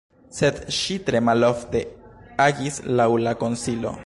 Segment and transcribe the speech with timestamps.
[0.35, 1.83] Sed ŝi tre malofte
[2.49, 3.99] agis laŭ la konsilo!